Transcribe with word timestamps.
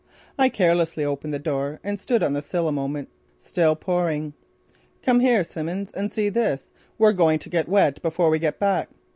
I 0.35 0.49
carelessly 0.49 1.05
opened 1.05 1.31
the 1.31 1.37
door 1.37 1.79
and 1.83 1.99
stood 1.99 2.23
on 2.23 2.33
the 2.33 2.41
sill 2.41 2.67
a 2.67 2.71
moment. 2.71 3.09
Still 3.39 3.75
pouring. 3.75 4.33
"Come 5.03 5.19
here, 5.19 5.43
Simmons, 5.43 5.91
and 5.93 6.11
see 6.11 6.27
this. 6.27 6.71
We're 6.97 7.13
going 7.13 7.37
to 7.37 7.49
get 7.49 7.69
wet 7.69 8.01
before 8.01 8.31
we 8.31 8.39
get 8.39 8.57
back." 8.57 8.89